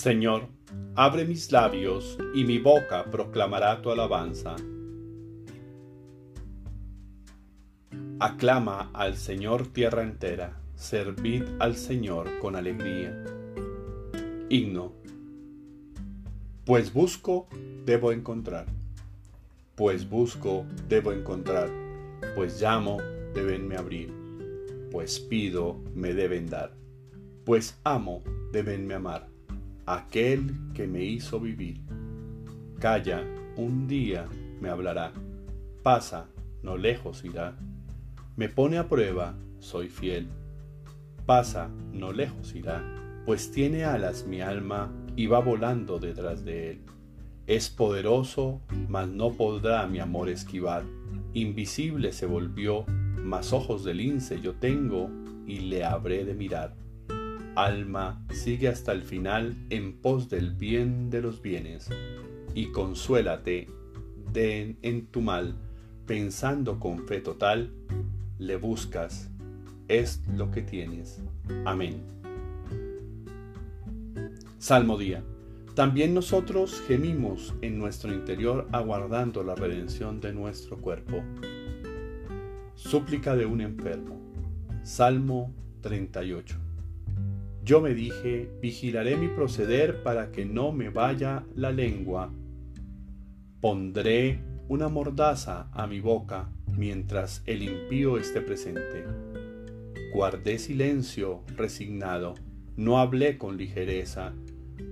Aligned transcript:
Señor, 0.00 0.48
abre 0.96 1.26
mis 1.26 1.52
labios 1.52 2.16
y 2.34 2.44
mi 2.44 2.56
boca 2.56 3.04
proclamará 3.10 3.82
tu 3.82 3.90
alabanza. 3.90 4.56
Aclama 8.18 8.90
al 8.94 9.18
Señor 9.18 9.66
tierra 9.66 10.02
entera, 10.02 10.58
servid 10.74 11.42
al 11.58 11.76
Señor 11.76 12.38
con 12.38 12.56
alegría. 12.56 13.14
Himno. 14.48 14.94
Pues 16.64 16.94
busco, 16.94 17.46
debo 17.84 18.12
encontrar. 18.12 18.64
Pues 19.74 20.08
busco, 20.08 20.64
debo 20.88 21.12
encontrar. 21.12 21.68
Pues 22.34 22.58
llamo, 22.58 22.96
debenme 23.34 23.76
abrir. 23.76 24.10
Pues 24.90 25.20
pido, 25.20 25.78
me 25.94 26.14
deben 26.14 26.46
dar. 26.46 26.72
Pues 27.44 27.78
amo, 27.84 28.22
debenme 28.50 28.94
amar 28.94 29.29
aquel 29.86 30.54
que 30.74 30.86
me 30.86 31.04
hizo 31.04 31.40
vivir. 31.40 31.80
Calla, 32.78 33.22
un 33.56 33.86
día 33.86 34.26
me 34.60 34.68
hablará. 34.68 35.12
Pasa, 35.82 36.28
no 36.62 36.76
lejos 36.76 37.24
irá. 37.24 37.56
Me 38.36 38.48
pone 38.48 38.78
a 38.78 38.88
prueba, 38.88 39.34
soy 39.58 39.88
fiel. 39.88 40.28
Pasa, 41.26 41.68
no 41.92 42.12
lejos 42.12 42.54
irá, 42.54 42.82
pues 43.26 43.50
tiene 43.50 43.84
alas 43.84 44.26
mi 44.26 44.40
alma 44.40 44.92
y 45.16 45.26
va 45.26 45.40
volando 45.40 45.98
detrás 45.98 46.44
de 46.44 46.70
él. 46.70 46.80
Es 47.46 47.68
poderoso, 47.68 48.60
mas 48.88 49.08
no 49.08 49.32
podrá 49.32 49.86
mi 49.86 49.98
amor 49.98 50.28
esquivar. 50.28 50.84
Invisible 51.34 52.12
se 52.12 52.26
volvió, 52.26 52.84
mas 53.22 53.52
ojos 53.52 53.84
de 53.84 53.94
lince 53.94 54.40
yo 54.40 54.54
tengo 54.54 55.10
y 55.46 55.60
le 55.60 55.84
habré 55.84 56.24
de 56.24 56.34
mirar. 56.34 56.74
Alma, 57.56 58.24
sigue 58.32 58.68
hasta 58.68 58.92
el 58.92 59.02
final 59.02 59.56
en 59.70 59.94
pos 59.94 60.28
del 60.28 60.54
bien 60.54 61.10
de 61.10 61.22
los 61.22 61.42
bienes, 61.42 61.88
y 62.54 62.66
consuélate 62.72 63.68
de, 64.32 64.76
en 64.82 65.06
tu 65.06 65.20
mal, 65.20 65.56
pensando 66.06 66.78
con 66.78 67.06
fe 67.06 67.20
total, 67.20 67.72
le 68.38 68.56
buscas, 68.56 69.30
es 69.88 70.22
lo 70.34 70.50
que 70.50 70.62
tienes. 70.62 71.20
Amén. 71.64 72.02
Salmo 74.58 74.98
día. 74.98 75.24
También 75.74 76.12
nosotros 76.14 76.82
gemimos 76.86 77.54
en 77.62 77.78
nuestro 77.78 78.12
interior 78.12 78.68
aguardando 78.72 79.42
la 79.42 79.54
redención 79.54 80.20
de 80.20 80.32
nuestro 80.32 80.76
cuerpo. 80.76 81.22
Súplica 82.74 83.34
de 83.36 83.46
un 83.46 83.60
enfermo. 83.60 84.20
Salmo 84.82 85.54
38. 85.80 86.59
Yo 87.62 87.80
me 87.80 87.94
dije, 87.94 88.50
vigilaré 88.62 89.16
mi 89.16 89.28
proceder 89.28 90.02
para 90.02 90.32
que 90.32 90.46
no 90.46 90.72
me 90.72 90.88
vaya 90.88 91.44
la 91.54 91.70
lengua. 91.70 92.32
Pondré 93.60 94.40
una 94.68 94.88
mordaza 94.88 95.68
a 95.72 95.86
mi 95.86 96.00
boca 96.00 96.48
mientras 96.76 97.42
el 97.44 97.62
impío 97.62 98.16
esté 98.16 98.40
presente. 98.40 99.04
Guardé 100.14 100.58
silencio 100.58 101.42
resignado, 101.56 102.34
no 102.76 102.98
hablé 102.98 103.36
con 103.36 103.58
ligereza, 103.58 104.32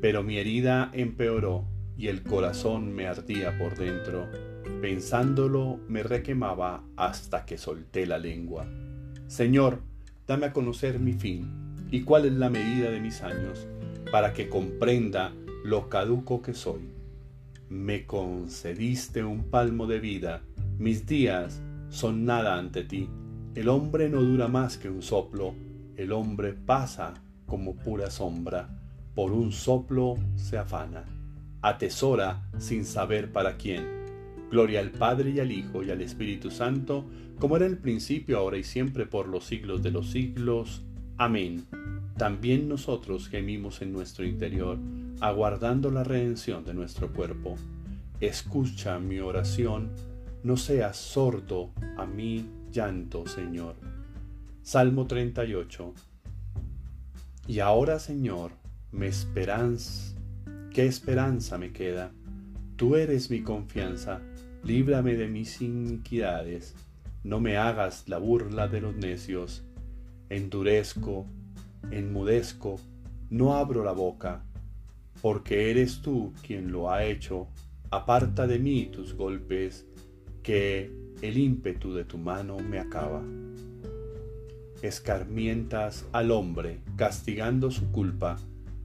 pero 0.03 0.23
mi 0.23 0.37
herida 0.37 0.91
empeoró 0.93 1.65
y 1.97 2.09
el 2.09 2.23
corazón 2.23 2.93
me 2.95 3.07
ardía 3.07 3.57
por 3.57 3.79
dentro. 3.79 4.29
Pensándolo 4.83 5.81
me 5.89 6.03
requemaba 6.03 6.85
hasta 6.97 7.47
que 7.47 7.57
solté 7.57 8.05
la 8.05 8.19
lengua. 8.19 8.69
Señor, 9.27 9.81
dame 10.27 10.47
a 10.47 10.53
conocer 10.53 11.01
mi 11.01 11.15
fin 11.15 11.68
y 11.91 12.03
cuál 12.03 12.27
es 12.27 12.33
la 12.33 12.51
medida 12.51 12.91
de 12.91 13.01
mis 13.01 13.23
años, 13.23 13.67
para 14.11 14.33
que 14.33 14.49
comprenda 14.49 15.33
lo 15.65 15.89
caduco 15.89 16.43
que 16.43 16.55
soy. 16.55 16.81
Me 17.69 18.07
concediste 18.07 19.25
un 19.25 19.45
palmo 19.45 19.87
de 19.87 20.01
vida, 20.01 20.43
mis 20.79 21.07
días 21.07 21.61
son 21.91 22.25
nada 22.25 22.59
ante 22.59 22.85
ti. 22.85 23.09
El 23.55 23.69
hombre 23.69 24.09
no 24.09 24.23
dura 24.23 24.49
más 24.49 24.79
que 24.79 24.89
un 24.89 25.03
soplo, 25.03 25.55
el 25.97 26.13
hombre 26.13 26.53
pasa 26.53 27.15
como 27.47 27.75
pura 27.77 28.11
sombra, 28.11 28.69
por 29.15 29.33
un 29.33 29.53
soplo 29.53 30.15
se 30.37 30.59
afana, 30.59 31.05
atesora 31.61 32.49
sin 32.59 32.85
saber 32.85 33.33
para 33.33 33.57
quién. 33.57 33.85
Gloria 34.51 34.81
al 34.81 34.91
Padre 34.91 35.31
y 35.31 35.41
al 35.41 35.53
Hijo 35.53 35.83
y 35.83 35.91
al 35.91 36.01
Espíritu 36.01 36.51
Santo, 36.51 37.05
como 37.39 37.57
era 37.57 37.67
el 37.67 37.79
principio, 37.79 38.39
ahora 38.39 38.59
y 38.59 38.65
siempre, 38.65 39.07
por 39.07 39.29
los 39.29 39.45
siglos 39.45 39.83
de 39.83 39.91
los 39.91 40.11
siglos. 40.11 40.85
Amén. 41.21 41.67
También 42.17 42.69
nosotros 42.69 43.29
gemimos 43.29 43.83
en 43.83 43.93
nuestro 43.93 44.25
interior, 44.25 44.79
aguardando 45.21 45.91
la 45.91 46.05
redención 46.05 46.65
de 46.65 46.75
nuestro 46.75 47.13
cuerpo. 47.13 47.57
Escucha 48.21 49.01
mi 49.01 49.19
oración, 49.19 49.91
no 50.45 50.57
seas 50.57 50.97
sordo 50.97 51.73
a 51.97 52.07
mi 52.07 52.47
llanto, 52.71 53.27
Señor. 53.27 53.75
Salmo 54.63 55.09
38. 55.09 55.93
Y 57.49 57.59
ahora, 57.59 57.99
Señor, 57.99 58.53
me 58.93 59.09
esperanza, 59.09 60.15
¿qué 60.73 60.87
esperanza 60.87 61.59
me 61.59 61.73
queda? 61.73 62.13
Tú 62.77 62.95
eres 62.95 63.29
mi 63.29 63.43
confianza, 63.43 64.21
líbrame 64.63 65.15
de 65.15 65.27
mis 65.27 65.61
iniquidades, 65.63 66.77
no 67.25 67.41
me 67.41 67.57
hagas 67.57 68.05
la 68.07 68.19
burla 68.19 68.69
de 68.69 68.81
los 68.81 68.95
necios 68.95 69.65
endurezco, 70.31 71.27
enmudezco, 71.91 72.77
no 73.31 73.55
abro 73.57 73.85
la 73.85 73.93
boca, 73.93 74.45
porque 75.21 75.71
eres 75.71 76.01
tú 76.03 76.33
quien 76.47 76.71
lo 76.71 76.91
ha 76.91 77.05
hecho, 77.05 77.49
aparta 77.91 78.47
de 78.47 78.59
mí 78.59 78.87
tus 78.87 79.15
golpes, 79.15 79.87
que 80.43 80.93
el 81.23 81.37
ímpetu 81.37 81.93
de 81.95 82.05
tu 82.05 82.19
mano 82.19 82.59
me 82.59 82.79
acaba. 82.79 83.23
Escarmientas 84.83 86.07
al 86.13 86.31
hombre, 86.31 86.81
castigando 86.97 87.71
su 87.71 87.91
culpa, 87.91 88.39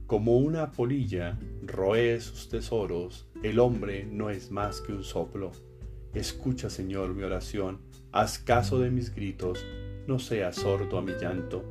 como 0.06 0.36
una 0.36 0.72
polilla 0.72 1.38
roe 1.62 2.20
sus 2.20 2.48
tesoros, 2.48 3.26
el 3.42 3.58
hombre 3.58 4.06
no 4.10 4.30
es 4.30 4.50
más 4.50 4.80
que 4.80 4.92
un 4.92 5.04
soplo. 5.04 5.52
Escucha, 6.12 6.68
Señor, 6.68 7.14
mi 7.14 7.22
oración, 7.22 7.80
haz 8.12 8.38
caso 8.38 8.78
de 8.78 8.90
mis 8.90 9.14
gritos, 9.14 9.64
no 10.06 10.18
seas 10.18 10.56
sordo 10.56 10.98
a 10.98 11.02
mi 11.02 11.12
llanto, 11.12 11.64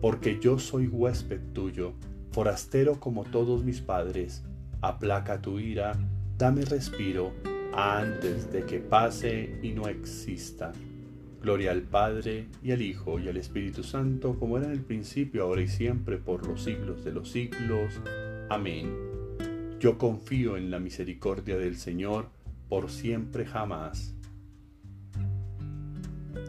porque 0.00 0.38
yo 0.40 0.58
soy 0.58 0.86
huésped 0.86 1.40
tuyo, 1.52 1.94
forastero 2.32 3.00
como 3.00 3.24
todos 3.24 3.64
mis 3.64 3.80
padres. 3.80 4.44
Aplaca 4.80 5.40
tu 5.40 5.58
ira, 5.58 5.92
dame 6.38 6.64
respiro, 6.64 7.32
antes 7.72 8.52
de 8.52 8.64
que 8.64 8.78
pase 8.78 9.58
y 9.62 9.70
no 9.72 9.88
exista. 9.88 10.72
Gloria 11.42 11.70
al 11.70 11.82
Padre, 11.82 12.48
y 12.62 12.72
al 12.72 12.82
Hijo, 12.82 13.20
y 13.20 13.28
al 13.28 13.36
Espíritu 13.36 13.82
Santo, 13.82 14.38
como 14.38 14.58
era 14.58 14.66
en 14.66 14.72
el 14.72 14.80
principio, 14.80 15.44
ahora 15.44 15.62
y 15.62 15.68
siempre, 15.68 16.16
por 16.16 16.46
los 16.46 16.64
siglos 16.64 17.04
de 17.04 17.12
los 17.12 17.30
siglos. 17.30 18.00
Amén. 18.48 18.92
Yo 19.78 19.98
confío 19.98 20.56
en 20.56 20.70
la 20.70 20.80
misericordia 20.80 21.56
del 21.56 21.76
Señor, 21.76 22.30
por 22.68 22.90
siempre 22.90 23.44
jamás. 23.44 24.14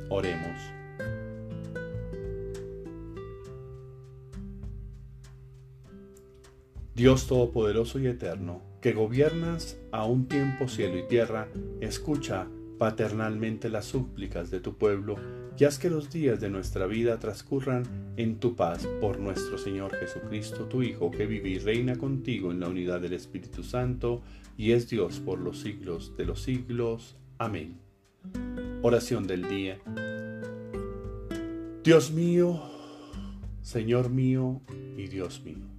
Oremos. 0.10 0.77
Dios 6.98 7.28
Todopoderoso 7.28 8.00
y 8.00 8.08
Eterno, 8.08 8.64
que 8.82 8.92
gobiernas 8.92 9.78
a 9.92 10.06
un 10.06 10.28
tiempo 10.28 10.68
cielo 10.68 10.98
y 10.98 11.04
tierra, 11.04 11.48
escucha 11.80 12.48
paternalmente 12.80 13.70
las 13.70 13.86
súplicas 13.86 14.50
de 14.50 14.62
tu 14.62 14.80
pueblo 14.80 15.16
y 15.60 15.66
haz 15.66 15.78
que 15.78 15.92
los 15.92 16.10
días 16.10 16.40
de 16.40 16.50
nuestra 16.50 16.88
vida 16.88 17.20
transcurran 17.20 17.84
en 18.18 18.40
tu 18.40 18.56
paz 18.56 18.88
por 19.00 19.20
nuestro 19.20 19.60
Señor 19.60 19.96
Jesucristo, 19.96 20.66
tu 20.66 20.82
Hijo, 20.82 21.12
que 21.12 21.28
vive 21.28 21.50
y 21.50 21.60
reina 21.60 21.98
contigo 21.98 22.50
en 22.52 22.62
la 22.62 22.68
unidad 22.68 23.00
del 23.00 23.14
Espíritu 23.14 23.62
Santo 23.62 24.24
y 24.58 24.72
es 24.72 24.90
Dios 24.90 25.20
por 25.20 25.38
los 25.38 25.60
siglos 25.60 26.18
de 26.18 26.26
los 26.26 26.42
siglos. 26.42 27.16
Amén. 27.38 27.78
Oración 28.82 29.28
del 29.28 29.48
día. 29.48 29.78
Dios 31.84 32.10
mío, 32.10 32.60
Señor 33.62 34.10
mío 34.10 34.62
y 34.98 35.06
Dios 35.10 35.44
mío 35.44 35.77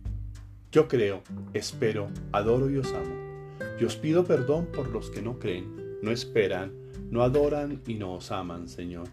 yo 0.78 0.86
creo, 0.86 1.25
espero, 1.54 2.06
adoro 2.30 2.70
y 2.70 2.76
os 2.76 2.92
amo. 2.92 3.16
Y 3.80 3.84
os 3.84 3.96
pido 3.96 4.25
perdón 4.25 4.69
por 4.72 4.90
los 4.90 5.10
que 5.10 5.20
no 5.20 5.40
creen, 5.40 5.98
no 6.02 6.12
esperan, 6.12 6.70
no 7.10 7.25
adoran 7.25 7.82
y 7.84 7.94
no 7.94 8.12
os 8.12 8.30
aman, 8.30 8.69
Señor. 8.69 9.08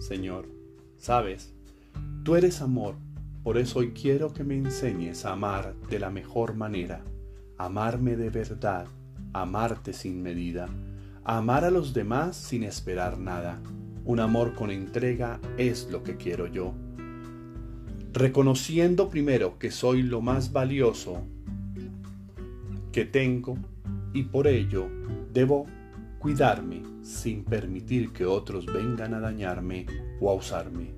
Señor, 0.00 0.48
sabes, 0.96 1.54
tú 2.24 2.34
eres 2.34 2.60
amor, 2.60 2.96
por 3.44 3.58
eso 3.58 3.78
hoy 3.78 3.92
quiero 3.92 4.32
que 4.32 4.42
me 4.42 4.56
enseñes 4.56 5.24
a 5.24 5.34
amar 5.34 5.76
de 5.88 6.00
la 6.00 6.10
mejor 6.10 6.56
manera, 6.56 7.04
amarme 7.58 8.16
de 8.16 8.30
verdad, 8.30 8.88
amarte 9.32 9.92
sin 9.92 10.20
medida, 10.20 10.66
amar 11.22 11.64
a 11.64 11.70
los 11.70 11.94
demás 11.94 12.36
sin 12.36 12.64
esperar 12.64 13.20
nada. 13.20 13.62
Un 14.04 14.18
amor 14.18 14.56
con 14.56 14.72
entrega 14.72 15.38
es 15.58 15.88
lo 15.92 16.02
que 16.02 16.16
quiero 16.16 16.48
yo 16.48 16.74
reconociendo 18.18 19.08
primero 19.08 19.58
que 19.60 19.70
soy 19.70 20.02
lo 20.02 20.20
más 20.20 20.52
valioso 20.52 21.22
que 22.90 23.04
tengo 23.04 23.56
y 24.12 24.24
por 24.24 24.48
ello 24.48 24.88
debo 25.32 25.66
cuidarme 26.18 26.82
sin 27.02 27.44
permitir 27.44 28.12
que 28.12 28.26
otros 28.26 28.66
vengan 28.66 29.14
a 29.14 29.20
dañarme 29.20 29.86
o 30.20 30.30
a 30.30 30.34
usarme. 30.34 30.90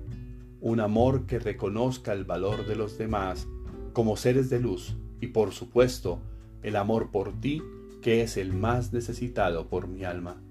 Un 0.61 0.79
amor 0.79 1.27
que 1.27 1.37
reconozca 1.37 2.11
el 2.13 2.25
valor 2.25 2.65
de 2.65 2.75
los 2.75 2.97
demás 2.97 3.47
como 3.93 4.17
seres 4.17 4.49
de 4.49 4.59
luz 4.59 4.95
y 5.19 5.27
por 5.27 5.51
supuesto 5.51 6.19
el 6.63 6.75
amor 6.75 7.11
por 7.11 7.39
ti 7.39 7.61
que 8.01 8.23
es 8.23 8.35
el 8.35 8.51
más 8.51 8.93
necesitado 8.93 9.67
por 9.67 9.87
mi 9.87 10.05
alma. 10.05 10.41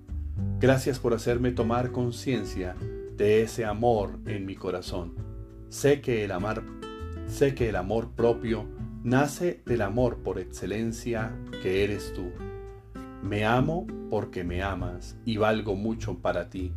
Gracias 0.61 1.01
por 1.01 1.15
hacerme 1.15 1.51
tomar 1.51 1.91
conciencia 1.91 2.77
de 3.17 3.43
ese 3.43 3.65
amor 3.65 4.21
en 4.27 4.47
mi 4.47 4.55
corazón. 4.55 5.30
Sé 5.71 6.01
que 6.01 6.25
el 6.25 6.33
amar 6.33 6.65
sé 7.29 7.55
que 7.55 7.69
el 7.69 7.77
amor 7.77 8.11
propio 8.17 8.67
nace 9.05 9.63
del 9.67 9.83
amor 9.83 10.19
por 10.19 10.41
excelencia 10.41 11.33
que 11.63 11.85
eres 11.85 12.13
tú. 12.13 12.33
Me 13.23 13.45
amo 13.45 13.87
porque 14.11 14.43
me 14.43 14.65
amas 14.65 15.17
y 15.25 15.37
valgo 15.37 15.77
mucho 15.77 16.19
para 16.19 16.51
ti 16.51 16.73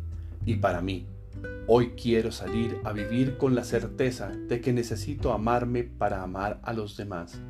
y 0.46 0.56
para 0.56 0.80
mí. 0.80 1.08
Hoy 1.66 1.94
quiero 2.00 2.30
salir 2.30 2.78
a 2.84 2.92
vivir 2.92 3.36
con 3.36 3.56
la 3.56 3.64
certeza 3.64 4.28
de 4.28 4.60
que 4.60 4.72
necesito 4.72 5.32
amarme 5.32 5.82
para 5.82 6.22
amar 6.22 6.60
a 6.62 6.72
los 6.72 6.96
demás, 6.96 7.42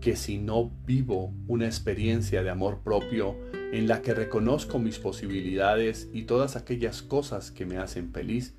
que 0.00 0.14
si 0.14 0.38
no 0.38 0.70
vivo 0.86 1.34
una 1.48 1.66
experiencia 1.66 2.44
de 2.44 2.50
amor 2.50 2.84
propio 2.84 3.36
en 3.72 3.88
la 3.88 4.00
que 4.00 4.14
reconozco 4.14 4.78
mis 4.78 5.00
posibilidades 5.00 6.08
y 6.12 6.22
todas 6.22 6.54
aquellas 6.54 7.02
cosas 7.02 7.50
que 7.50 7.66
me 7.66 7.78
hacen 7.78 8.12
feliz, 8.12 8.54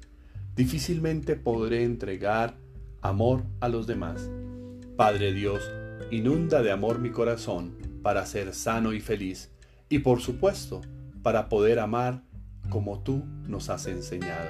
difícilmente 0.55 1.35
podré 1.35 1.83
entregar 1.83 2.55
amor 3.01 3.43
a 3.59 3.69
los 3.69 3.87
demás. 3.87 4.29
Padre 4.95 5.33
Dios, 5.33 5.69
inunda 6.11 6.61
de 6.61 6.71
amor 6.71 6.99
mi 6.99 7.11
corazón 7.11 7.75
para 8.01 8.25
ser 8.25 8.53
sano 8.53 8.93
y 8.93 9.01
feliz 9.01 9.51
y 9.89 9.99
por 9.99 10.21
supuesto 10.21 10.81
para 11.21 11.49
poder 11.49 11.79
amar 11.79 12.23
como 12.69 13.01
tú 13.01 13.23
nos 13.47 13.69
has 13.69 13.85
enseñado. 13.87 14.49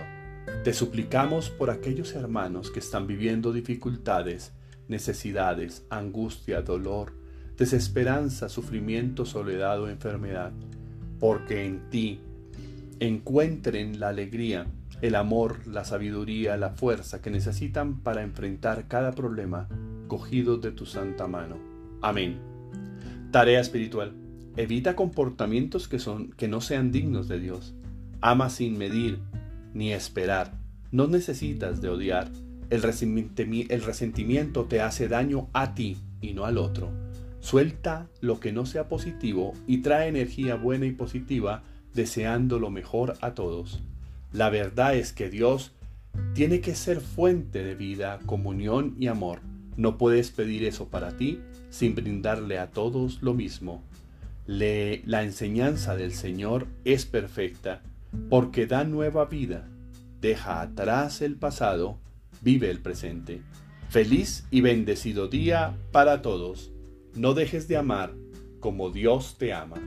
Te 0.63 0.74
suplicamos 0.74 1.50
por 1.50 1.69
aquellos 1.69 2.13
hermanos 2.13 2.69
que 2.69 2.80
están 2.80 3.07
viviendo 3.07 3.52
dificultades, 3.52 4.54
necesidades, 4.88 5.86
angustia, 5.90 6.62
dolor, 6.62 7.13
desesperanza, 7.57 8.50
sufrimiento, 8.50 9.25
soledad 9.25 9.81
o 9.81 9.90
enfermedad, 9.90 10.52
porque 11.19 11.66
en 11.66 11.90
ti 11.90 12.19
encuentren 13.00 14.00
la 14.00 14.10
alegría, 14.10 14.68
el 15.01 15.15
amor, 15.15 15.65
la 15.68 15.86
sabiduría, 15.86 16.57
la 16.57 16.71
fuerza 16.71 17.21
que 17.21 17.31
necesitan 17.31 18.01
para 18.01 18.24
enfrentar 18.24 18.88
cada 18.88 19.12
problema 19.12 19.68
cogidos 20.07 20.62
de 20.62 20.71
tu 20.71 20.86
santa 20.86 21.27
mano. 21.27 21.57
Amén. 22.01 22.38
Tarea 23.31 23.59
espiritual. 23.59 24.13
Evita 24.57 24.95
comportamientos 24.95 25.88
que, 25.88 26.00
son, 26.00 26.31
que 26.31 26.47
no 26.47 26.62
sean 26.62 26.92
dignos 26.92 27.27
de 27.27 27.39
Dios. 27.39 27.74
Ama 28.21 28.50
sin 28.50 28.77
medir 28.77 29.19
ni 29.74 29.92
esperar. 29.92 30.53
No 30.92 31.07
necesitas 31.07 31.81
de 31.81 31.89
odiar. 31.89 32.31
El 32.69 32.81
resentimiento 32.81 34.65
te 34.65 34.81
hace 34.81 35.07
daño 35.07 35.50
a 35.53 35.75
ti 35.75 35.97
y 36.21 36.33
no 36.33 36.45
al 36.45 36.57
otro. 36.57 36.89
Suelta 37.42 38.07
lo 38.21 38.39
que 38.39 38.51
no 38.53 38.65
sea 38.65 38.88
positivo 38.88 39.53
y 39.68 39.80
trae 39.80 40.07
energía 40.07 40.56
buena 40.56 40.86
y 40.86 40.92
positiva 40.92 41.63
deseando 41.94 42.57
lo 42.57 42.71
mejor 42.71 43.15
a 43.21 43.33
todos. 43.33 43.83
La 44.35 44.49
verdad 44.49 44.97
es 44.97 45.13
que 45.13 45.29
Dios 45.29 45.71
tiene 46.33 46.59
que 46.59 46.75
ser 46.75 46.99
fuente 46.99 47.63
de 47.63 47.73
vida, 47.73 48.19
comunión 48.25 48.97
y 48.99 49.07
amor. 49.07 49.39
No 49.77 49.97
puedes 49.97 50.29
pedir 50.31 50.65
eso 50.65 50.89
para 50.89 51.15
ti 51.15 51.39
sin 51.69 51.95
brindarle 51.95 52.59
a 52.59 52.69
todos 52.71 53.21
lo 53.21 53.33
mismo. 53.33 53.81
la 54.45 55.23
enseñanza 55.23 55.95
del 55.95 56.11
Señor 56.11 56.67
es 56.83 57.05
perfecta 57.05 57.81
porque 58.29 58.67
da 58.67 58.83
nueva 58.83 59.23
vida, 59.23 59.69
deja 60.19 60.59
atrás 60.59 61.21
el 61.21 61.37
pasado, 61.37 61.97
vive 62.41 62.69
el 62.69 62.81
presente. 62.81 63.41
Feliz 63.87 64.45
y 64.51 64.59
bendecido 64.59 65.29
día 65.29 65.77
para 65.93 66.21
todos. 66.21 66.73
No 67.15 67.35
dejes 67.35 67.69
de 67.69 67.77
amar 67.77 68.13
como 68.59 68.89
Dios 68.89 69.37
te 69.37 69.53
ama. 69.53 69.77